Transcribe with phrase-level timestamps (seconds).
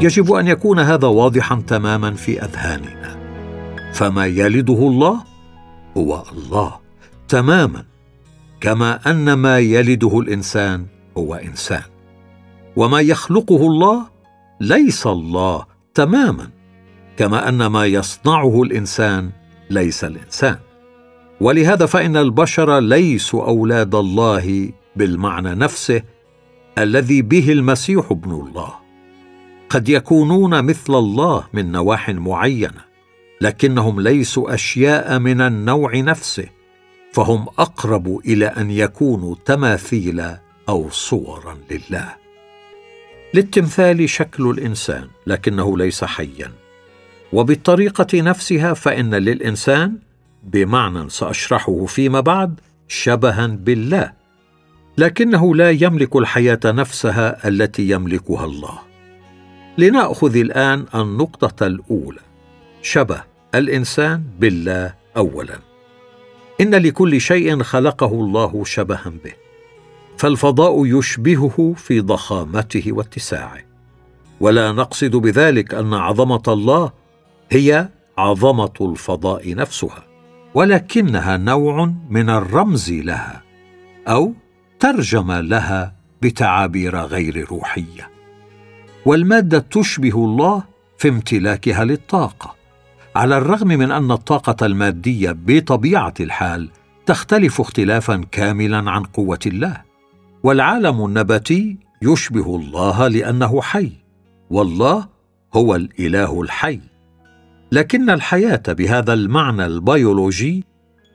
[0.00, 3.18] يجب أن يكون هذا واضحا تماما في أذهاننا.
[3.92, 5.24] فما يلده الله
[5.96, 6.74] هو الله
[7.28, 7.84] تماما
[8.60, 10.86] كما أن ما يلده الإنسان
[11.18, 11.82] هو إنسان.
[12.76, 14.06] وما يخلقه الله
[14.60, 16.50] ليس الله تماما
[17.16, 19.30] كما أن ما يصنعه الإنسان
[19.70, 20.56] ليس الإنسان.
[21.40, 26.02] ولهذا فإن البشر ليسوا أولاد الله بالمعنى نفسه
[26.78, 28.87] الذي به المسيح ابن الله.
[29.70, 32.88] قد يكونون مثل الله من نواح معينة
[33.40, 36.48] لكنهم ليسوا أشياء من النوع نفسه
[37.12, 40.24] فهم أقرب إلى أن يكونوا تماثيل
[40.68, 42.14] أو صورا لله.
[43.34, 46.52] للتمثال شكل الإنسان لكنه ليس حيا.
[47.32, 49.98] وبالطريقة نفسها فإن للإنسان
[50.42, 54.12] بمعنى سأشرحه فيما بعد شبها بالله
[54.98, 58.87] لكنه لا يملك الحياة نفسها التي يملكها الله.
[59.78, 62.20] لنأخذ الآن النقطة الأولى.
[62.82, 63.22] شبه
[63.54, 65.58] الإنسان بالله اولا.
[66.60, 69.32] إن لكل شيء خلقه الله شبها به.
[70.16, 73.58] فالفضاء يشبهه في ضخامته واتساعه.
[74.40, 76.92] ولا نقصد بذلك أن عظمة الله
[77.50, 80.04] هي عظمة الفضاء نفسها.
[80.54, 83.42] ولكنها نوع من الرمز لها
[84.08, 84.34] أو
[84.80, 88.17] ترجمة لها بتعابير غير روحية.
[89.08, 90.62] والمادة تشبه الله
[90.98, 92.54] في امتلاكها للطاقة
[93.16, 96.68] على الرغم من أن الطاقة المادية بطبيعة الحال
[97.06, 99.82] تختلف اختلافا كاملا عن قوة الله
[100.42, 103.92] والعالم النباتي يشبه الله لأنه حي
[104.50, 105.08] والله
[105.54, 106.80] هو الإله الحي.
[107.72, 110.64] لكن الحياة بهذا المعنى البيولوجي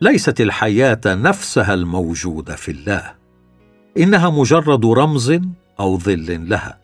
[0.02, 3.14] ليست الحياة نفسها الموجودة في الله
[3.98, 5.40] إنها مجرد رمز
[5.80, 6.83] أو ظل لها.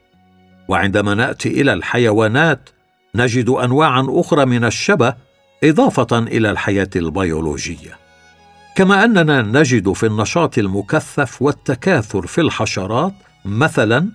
[0.70, 2.70] وعندما نأتي إلى الحيوانات
[3.16, 5.14] نجد انواعا أخرى من الشبه
[5.64, 7.98] إضافة إلى الحياة البيولوجية.
[8.76, 13.14] كما أننا نجد في النشاط المكثف والتكاثر في الحشرات
[13.46, 14.10] مثلا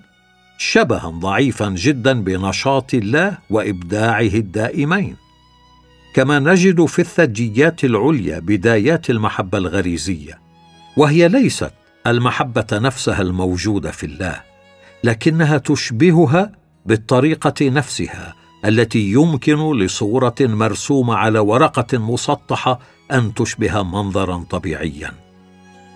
[0.58, 5.16] شبها ضعيفا جدا بنشاط الله وإبداعه الدائمين.
[6.14, 10.38] كما نجد في الثدييات العليا بدايات المحبة الغريزية
[10.96, 11.72] وهي ليست
[12.06, 14.53] المحبة نفسها الموجودة في الله.
[15.04, 16.52] لكنها تشبهها
[16.86, 18.34] بالطريقة نفسها
[18.64, 22.80] التي يمكن لصورة مرسومة على ورقة مسطحة
[23.12, 25.10] أن تشبه منظرا طبيعيا.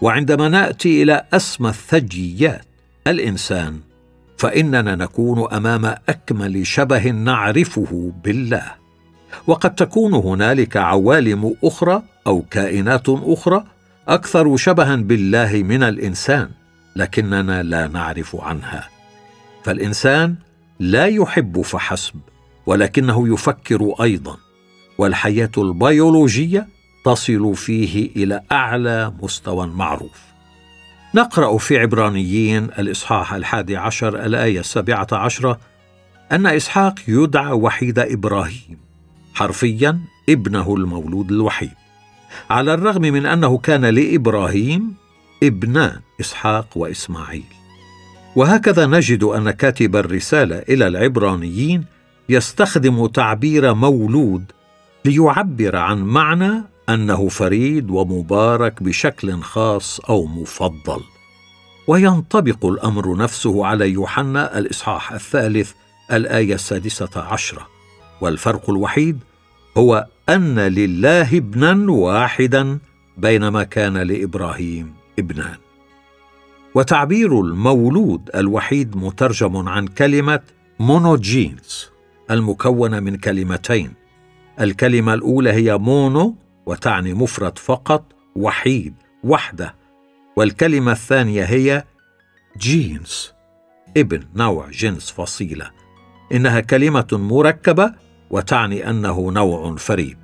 [0.03, 2.67] وعندما نأتي إلى أسمى الثدييات
[3.07, 3.81] الإنسان
[4.39, 8.73] فإننا نكون أمام أكمل شبه نعرفه بالله.
[9.47, 13.65] وقد تكون هنالك عوالم أخرى أو كائنات أخرى
[14.09, 16.51] أكثر شبها بالله من الإنسان
[16.97, 18.98] لكننا لا نعرف عنها.
[19.69, 20.35] فالإنسان
[20.79, 22.15] لا يحب فحسب
[22.67, 24.37] ولكنه يفكر أيضا
[24.99, 26.69] والحياة البيولوجية
[27.05, 30.21] تصل فيه إلى أعلى مستوى معروف.
[31.15, 35.59] نقرأ في عبرانيين الإصحاح الحادي عشر الآية السابعة عشرة
[36.33, 38.79] أن إسحاق يدعى وحيد إبراهيم
[39.35, 41.75] حرفيا ابنه المولود الوحيد
[42.51, 44.95] على الرغم من أنه كان لإبراهيم
[45.43, 47.58] ابنان إسحاق وإسماعيل.
[48.39, 51.85] وهكذا نجد أن كاتب الرسالة إلى العبرانيين
[52.29, 54.45] يستخدم تعبير مولود
[55.05, 61.01] ليعبر عن معنى أنه فريد ومبارك بشكل خاص أو مفضل.
[61.87, 65.73] وينطبق الأمر نفسه على يوحنا الإصحاح الثالث
[66.13, 67.67] الآية السادسة عشرة.
[68.21, 69.19] والفرق الوحيد
[69.77, 72.79] هو أن لله ابنا واحدا
[73.17, 75.68] بينما كان لإبراهيم ابنان.
[76.75, 80.41] وتعبير المولود الوحيد مترجم عن كلمة
[80.81, 81.91] مونوجينز
[82.31, 83.93] المكونة من كلمتين.
[84.61, 86.35] الكلمة الأولى هي مونو
[86.67, 88.05] وتعني مفرد فقط
[88.37, 89.75] وحيد وحده.
[90.37, 91.85] والكلمة الثانية هي
[92.59, 93.33] جينز
[93.97, 95.71] ابن نوع جنس فصيلة.
[96.33, 97.95] إنها كلمة مركبة
[98.31, 100.19] وتعني أنه نوع فريد.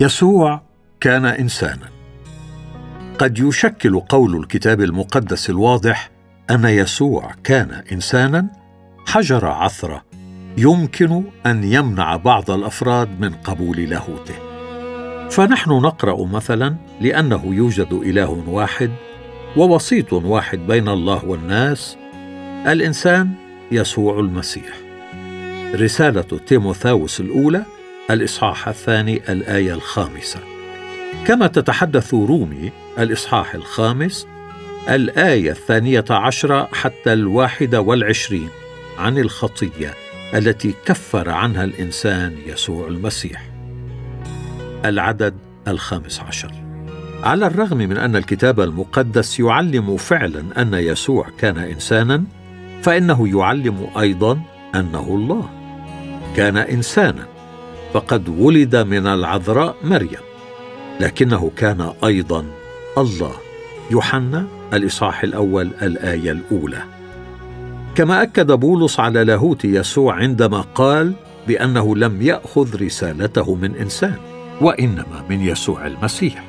[0.00, 0.62] يسوع
[1.00, 1.93] كان إنسانا.
[3.18, 6.10] قد يشكل قول الكتاب المقدس الواضح
[6.50, 8.46] أن يسوع كان إنسانا
[9.06, 10.04] حجر عثره
[10.58, 14.34] يمكن أن يمنع بعض الأفراد من قبول لاهوته.
[15.30, 18.90] فنحن نقرأ مثلا لأنه يوجد إله واحد
[19.56, 21.96] ووسيط واحد بين الله والناس
[22.66, 23.32] الإنسان
[23.72, 24.74] يسوع المسيح.
[25.74, 27.62] رسالة تيموثاوس الأولى
[28.10, 30.53] الإصحاح الثاني الآية الخامسة.
[31.26, 34.26] كما تتحدث رومي الإصحاح الخامس
[34.88, 38.48] الآية الثانية عشرة حتى الواحده والعشرين
[38.98, 39.94] عن الخطية
[40.34, 43.42] التي كفر عنها الإنسان يسوع المسيح.
[44.84, 45.34] العدد
[45.68, 46.52] الخامس عشر.
[47.22, 52.24] على الرغم من أن الكتاب المقدس يعلم فعلا أن يسوع كان انسانا
[52.82, 54.40] فإنه يعلم أيضا
[54.74, 55.50] أنه الله.
[56.36, 57.26] كان انسانا
[57.92, 60.33] فقد ولد من العذراء مريم.
[61.00, 62.44] لكنه كان أيضا
[62.98, 63.32] الله.
[63.90, 66.82] يوحنا الإصحاح الأول الآية الأولى.
[67.94, 71.12] كما أكد بولس على لاهوت يسوع عندما قال
[71.46, 74.16] بأنه لم يأخذ رسالته من إنسان
[74.60, 76.44] وإنما من يسوع المسيح.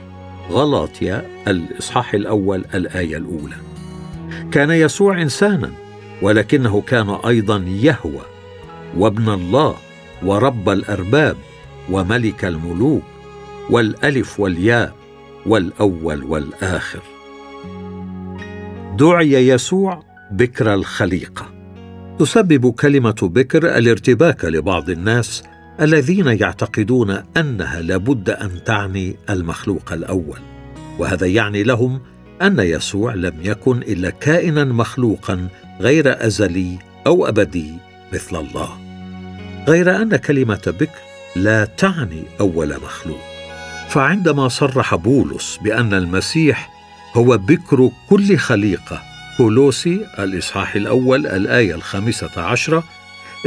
[0.51, 3.55] غلاطيا الإصحاح الأول الآية الأولى.
[4.51, 5.71] كان يسوع انسانا
[6.21, 8.25] ولكنه كان أيضا يهوى
[8.97, 9.75] وابن الله
[10.23, 11.37] ورب الأرباب
[11.91, 13.03] وملك الملوك
[13.69, 14.95] والألف والياء
[15.45, 16.99] والأول والآخر.
[18.97, 21.45] دعي يسوع بكر الخليقة.
[22.19, 25.43] تسبب كلمة بكر الارتباك لبعض الناس
[25.81, 30.39] الذين يعتقدون أنها لابد أن تعني المخلوق الأول.
[30.99, 32.01] وهذا يعني لهم
[32.41, 35.47] أن يسوع لم يكن إلا كائنا مخلوقا
[35.81, 37.73] غير أزلي أو أبدي
[38.13, 38.69] مثل الله.
[39.67, 40.99] غير أن كلمة بكر
[41.35, 43.34] لا تعني أول مخلوق.
[43.89, 46.69] فعندما صرح بولس بأن المسيح
[47.15, 49.01] هو بكر كل خليقة
[49.37, 52.83] كولوسي الإصحاح الأول الآية الخامسة عشرة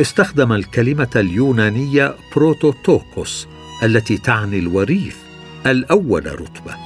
[0.01, 3.49] استخدم الكلمة اليونانية بروتوتوكوس
[3.83, 5.17] التي تعني الوريث
[5.67, 6.77] الأول رتبة.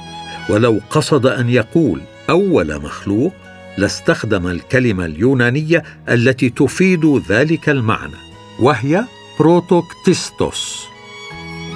[0.49, 3.33] ولو قصد أن يقول أول مخلوق
[3.77, 8.15] لاستخدم الكلمة اليونانية التي تفيد ذلك المعنى
[8.59, 9.03] وهي
[9.39, 10.92] بروتوكتيستوس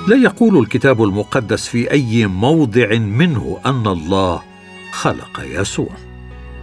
[0.08, 4.42] لا يقول الكتاب المقدس في أي موضع منه أن الله
[4.92, 5.90] خلق يسوع.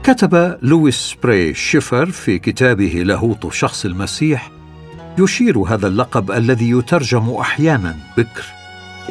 [0.02, 4.50] كتب لويس بري شيفر في كتابه لاهوت شخص المسيح
[5.18, 8.44] يشير هذا اللقب الذي يترجم أحيانا بكر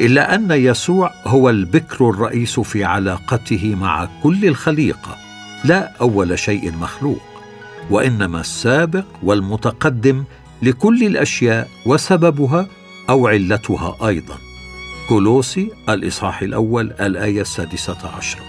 [0.00, 5.16] إلا أن يسوع هو البكر الرئيس في علاقته مع كل الخليقة
[5.64, 7.22] لا أول شيء مخلوق
[7.90, 10.24] وإنما السابق والمتقدم
[10.62, 12.66] لكل الأشياء وسببها
[13.10, 14.38] أو علتها أيضا.
[15.08, 18.42] كولوسي الإصحاح الأول الآية السادسة عشرة.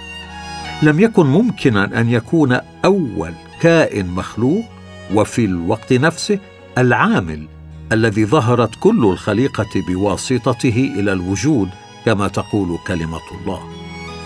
[0.84, 4.64] لم يكن ممكنا أن يكون أول كائن مخلوق
[5.14, 6.40] وفي الوقت نفسه
[6.78, 7.48] العامل
[7.92, 11.70] الذي ظهرت كل الخليقة بواسطته إلى الوجود
[12.06, 13.60] كما تقول كلمة الله.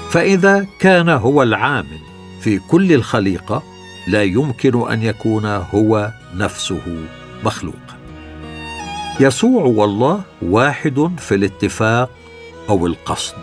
[0.09, 1.99] فإذا كان هو العامل
[2.41, 3.63] في كل الخليقة
[4.07, 6.81] لا يمكن أن يكون هو نفسه
[7.45, 7.88] مخلوقا
[9.21, 12.09] يسوع والله واحد في الاتفاق
[12.69, 13.35] أو القصد.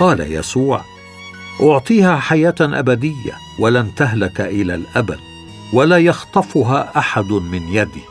[0.00, 0.80] قال يسوع
[1.62, 5.18] أعطيها حياة أبدية ولن تهلك إلى الأبد
[5.72, 8.02] ولا يخطفها أحد من يدي.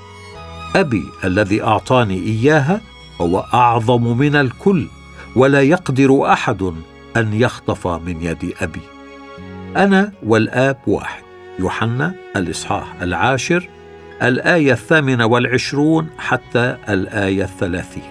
[0.75, 2.81] أبي الذي أعطاني إياها
[3.21, 4.87] هو أعظم من الكل
[5.35, 6.73] ولا يقدر أحد
[7.17, 8.81] أن يخطف من يد أبي.
[9.75, 11.23] أنا والآب واحد
[11.59, 13.69] يوحنا الإصحاح العاشر
[14.23, 18.03] الآية الثامنة والعشرون حتى الآية الثلاثين.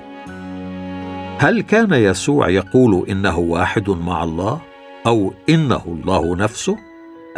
[1.38, 4.60] هل كان يسوع يقول إنه واحد مع الله
[5.06, 6.76] أو إنه الله نفسه؟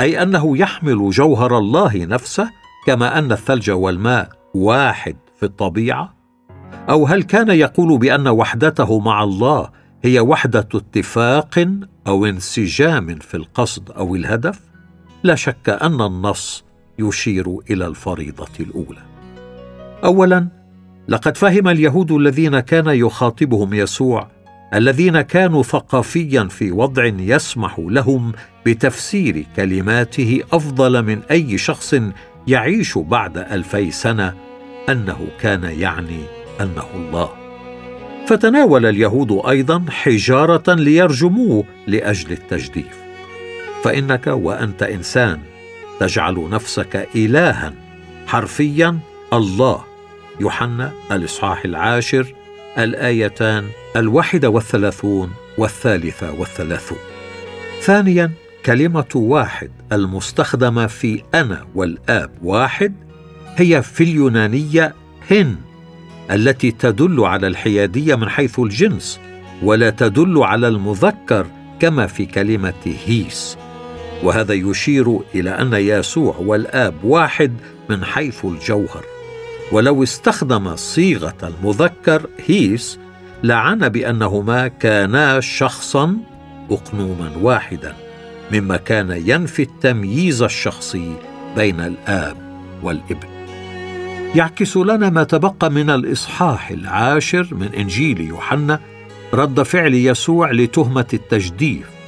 [0.00, 2.50] أي أنه يحمل جوهر الله نفسه
[2.86, 6.14] كما أن الثلج والماء واحد في الطبيعة؟
[6.90, 9.70] أو هل كان يقول بأن وحدته مع الله
[10.02, 11.68] هي وحدة اتفاق
[12.06, 14.60] أو انسجام في القصد أو الهدف؟
[15.22, 16.64] لا شك أن النص
[16.98, 19.02] يشير إلى الفريضة الأولى.
[20.04, 20.48] اولا
[21.08, 24.28] لقد فهم اليهود الذين كان يخاطبهم يسوع
[24.74, 28.32] الذين كانوا ثقافيا في وضع يسمح لهم
[28.66, 31.94] بتفسير كلماته أفضل من أي شخص
[32.46, 34.34] يعيش بعد ألفي سنة
[34.88, 36.20] أنه كان يعني
[36.60, 37.28] أنه الله.
[38.26, 43.00] فتناول اليهود أيضا حجارة ليرجموه لأجل التجديف.
[43.84, 45.38] فإنك وأنت إنسان
[46.00, 47.74] تجعل نفسك إلها
[48.26, 48.98] حرفيا.
[49.32, 49.84] الله
[50.40, 52.34] يوحنا الإصحاح العاشر
[52.78, 53.64] الآيتان
[53.96, 56.98] الواحدة والثلاثون والثالثة والثلاثون.
[57.82, 58.30] ثانيا
[58.66, 62.94] كلمة واحد المستخدمة في أنا والآب واحد
[63.56, 64.94] هي في اليونانية
[65.30, 65.56] هن
[66.30, 69.20] التي تدل على الحيادية من حيث الجنس
[69.62, 71.46] ولا تدل على المذكر
[71.80, 73.56] كما في كلمة هيس.
[74.22, 77.52] وهذا يشير إلى أن يسوع والآب واحد
[77.88, 79.04] من حيث الجوهر.
[79.72, 82.98] ولو استخدم صيغة المذكر هيس
[83.42, 86.16] لعن بأنهما كانا شخصا
[86.70, 87.94] اقنوما واحدا
[88.52, 91.14] مما كان ينفي التمييز الشخصي
[91.56, 92.36] بين الآب
[92.82, 93.28] والإبن.
[94.34, 98.80] يعكس لنا ما تبقى من الإصحاح العاشر من إنجيل يوحنا
[99.34, 101.99] رد فعل يسوع لتهمة التجديف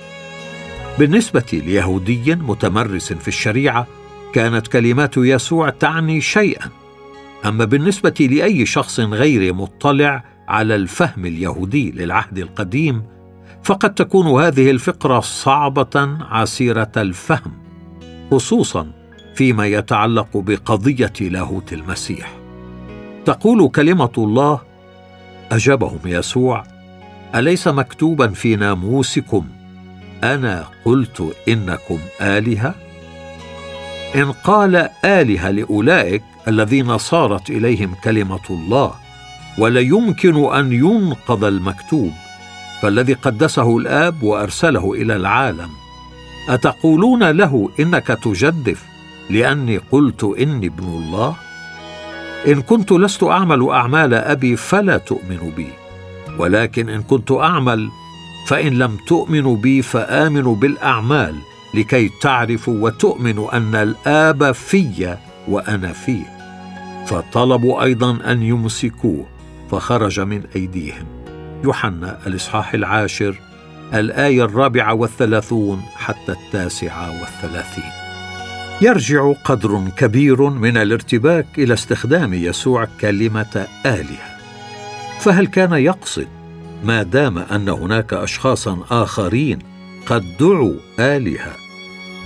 [0.98, 3.86] بالنسبة ليهودي متمرس في الشريعة
[4.32, 6.70] كانت كلمات يسوع تعني شيئا.
[7.44, 13.02] أما بالنسبة لأي شخص غير مطلع على الفهم اليهودي للعهد القديم
[13.62, 17.52] فقد تكون هذه الفقرة صعبة عسيرة الفهم
[18.30, 18.92] خصوصا
[19.34, 22.38] فيما يتعلق بقضية لاهوت المسيح.
[23.24, 24.60] تقول كلمة الله
[25.52, 26.64] أجابهم يسوع
[27.34, 29.46] أليس مكتوبا في ناموسكم
[30.24, 32.74] أنا قلت إنكم آلهة؟
[34.16, 38.94] إن قال آلهة لأولئك الذين صارت إليهم كلمة الله
[39.58, 42.12] ولا يمكن أن ينقض المكتوب
[42.82, 45.68] فالذي قدسه الآب وأرسله إلى العالم.
[46.48, 48.84] أتقولون له إنك تجدف
[49.30, 51.36] لأني قلت إني ابن الله؟
[52.46, 55.68] إن كنت لست أعمل أعمال أبي فلا تؤمنوا بي
[56.38, 57.90] ولكن إن كنت أعمل
[58.46, 61.34] فإن لم تؤمنوا بي فآمنوا بالأعمال
[61.74, 65.16] لكي تعرفوا وتؤمنوا أن الآب في
[65.48, 66.42] وأنا فيه
[67.06, 69.26] فطلبوا أيضا أن يمسكوه
[69.70, 71.06] فخرج من أيديهم.
[71.64, 73.40] يوحنا الإصحاح العاشر
[73.94, 77.90] الآية الرابعة والثلاثون حتى التاسعة والثلاثين.
[78.80, 84.32] يرجع قدر كبير من الارتباك إلى استخدام يسوع كلمة آلهة.
[85.20, 86.28] فهل كان يقصد
[86.82, 89.58] ما دام أن هناك اشخاصا آخرين
[90.06, 91.56] قد دعوا آلهة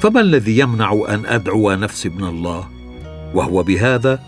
[0.01, 2.69] فما الذي يمنع أن أدعو نفسي ابن الله؟
[3.35, 4.21] وهو بهذا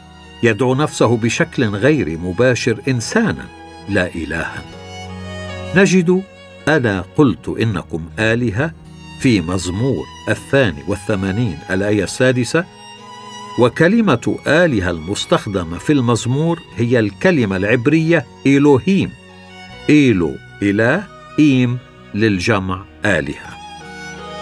[0.43, 3.47] يدعو نفسه بشكل غير مباشر انسانا
[3.89, 4.63] لا الها.
[5.77, 6.23] نجد
[6.69, 8.73] أنا قلت إنكم آلهة؟
[9.21, 12.65] في مزمور الثاني والثمانين الآية السادسة
[13.59, 19.11] وكلمة آلهة المستخدمة في المزمور هي الكلمة العبرية الوهيم
[19.91, 21.05] إيلو إله
[21.39, 21.79] إيم
[22.15, 23.59] للجمع آلهة.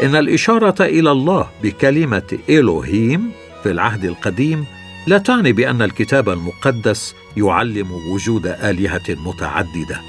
[0.03, 3.31] إن الإشارة إلى الله بكلمة إلوهيم
[3.62, 4.65] في العهد القديم
[5.07, 10.00] لا تعني بأن الكتاب المقدس يعلم وجود آلهة متعددة.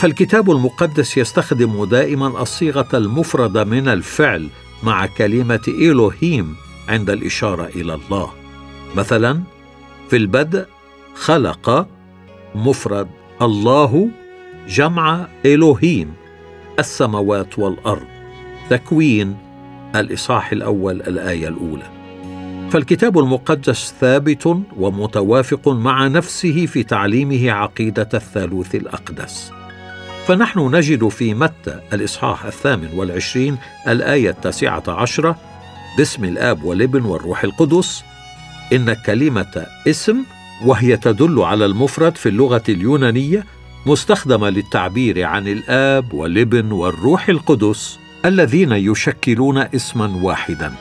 [0.00, 4.48] فالكتاب المقدس يستخدم دائما الصيغة المفردة من الفعل
[4.82, 6.56] مع كلمة إلوهيم
[6.88, 8.30] عند الإشارة إلى الله.
[8.96, 9.40] مثلا
[10.10, 10.64] في البدء
[11.14, 11.86] خلق
[12.54, 13.08] مفرد
[13.42, 14.10] الله
[14.68, 16.14] جمع إلوهيم
[16.78, 18.06] السماوات والأرض.
[18.70, 19.36] تكوين
[19.96, 21.90] الإصحاح الأول الآية الأولى.
[22.70, 24.46] فالكتاب المقدس ثابت
[24.76, 29.52] ومتوافق مع نفسه في تعليمه عقيدة الثالوث الأقدس.
[30.26, 33.56] فنحن نجد في متى الإصحاح الثامن والعشرين
[33.88, 35.36] الآية التاسعة عشرة
[35.98, 38.04] باسم الآب والابن والروح القدس
[38.72, 40.16] إن كلمة اسم
[40.64, 43.44] وهي تدل على المفرد في اللغة اليونانية
[43.88, 50.72] مستخدمة للتعبير عن الآب والابن والروح القدس الذين يشكلون اسما واحدا.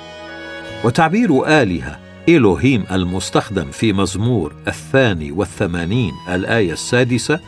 [0.84, 2.00] وتعبير آلهة
[2.30, 7.40] إلوهيم المستخدم في مزمور الثاني والثمانين الآية السادسة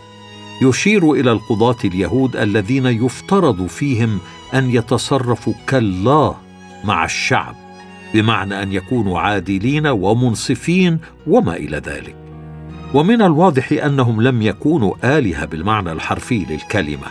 [0.61, 4.19] يشير إلى القضاة اليهود الذين يفترض فيهم
[4.53, 6.35] أن يتصرفوا كالله
[6.83, 7.55] مع الشعب
[8.13, 12.18] بمعنى أن يكونوا عادلين ومنصفين وما إلى ذلك.
[12.93, 17.08] ومن الواضح أنهم لم يكونوا آلهة بالمعنى الحرفي للكلمة.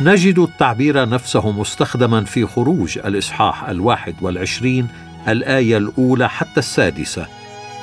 [0.00, 4.88] نجد التعبير نفسه مستخدما في خروج الإصحاح الواحد والعشرين
[5.28, 7.26] الآية الأولى حتى السادسة.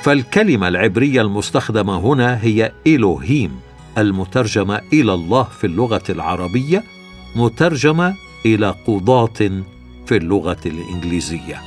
[0.02, 3.60] فالكلمة العبرية المستخدمة هنا هي الوهيم
[3.98, 6.84] المترجمة إلى الله في اللغة العربية
[7.36, 8.14] مترجمة
[8.46, 9.62] إلى قضاة
[10.06, 11.60] في اللغة الإنجليزية.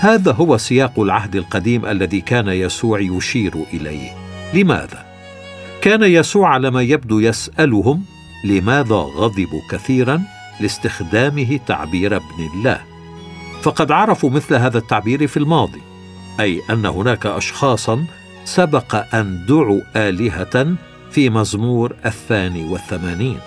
[0.00, 4.23] هذا هو سياق العهد القديم الذي كان يسوع يشير إليه.
[4.54, 5.04] لماذا؟
[5.80, 8.04] كان يسوع على ما يبدو يسألهم
[8.44, 10.22] لماذا غضبوا كثيرا
[10.60, 12.80] لاستخدامه تعبير ابن الله؟
[13.62, 15.82] فقد عرفوا مثل هذا التعبير في الماضي
[16.40, 18.04] أي أن هناك اشخاصا
[18.44, 20.74] سبق أن دعوا آلهة
[21.10, 23.38] في مزمور الثاني والثمانين.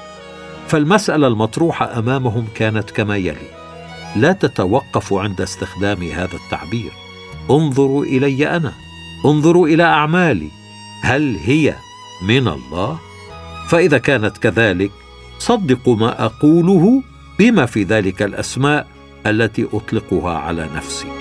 [0.68, 3.58] فالمسألة المطروحة أمامهم كانت كما يلي
[4.16, 6.92] لا تتوقفوا عند استخدام هذا التعبير.
[7.50, 8.74] انظروا إلي أنا.
[9.26, 10.57] انظروا إلى أعمالي.
[11.01, 11.75] هل هي
[12.22, 13.00] من الله؟
[13.70, 14.92] فإذا كانت كذلك
[15.39, 17.04] صدقوا ما أقوله
[17.39, 18.88] بما في ذلك الأسماء
[19.25, 21.17] التي أطلقها على نفسي.